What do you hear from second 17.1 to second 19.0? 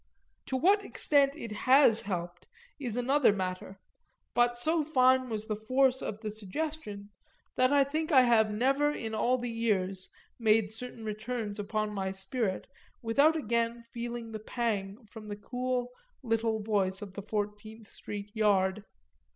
the Fourteenth Street yard.